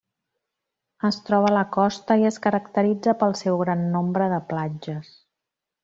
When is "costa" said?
1.75-2.17